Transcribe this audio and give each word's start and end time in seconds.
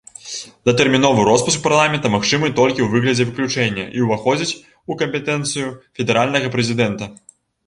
Датэрміновы 0.67 1.25
роспуск 1.29 1.59
парламента 1.65 2.11
магчымы 2.15 2.47
толькі 2.59 2.81
ў 2.85 2.93
выглядзе 2.93 3.27
выключэння 3.29 3.85
і 3.99 4.07
ўваходзіць 4.07 4.57
у 4.91 4.99
кампетэнцыю 5.03 5.69
федэральнага 6.01 6.47
прэзідэнта. 6.59 7.13